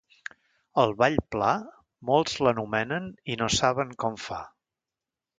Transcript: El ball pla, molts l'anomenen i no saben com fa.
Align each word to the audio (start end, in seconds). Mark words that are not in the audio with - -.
El 0.83 0.93
ball 1.01 1.17
pla, 1.35 1.49
molts 2.09 2.39
l'anomenen 2.47 3.05
i 3.33 3.35
no 3.43 3.51
saben 3.57 3.93
com 4.05 4.17
fa. 4.29 4.41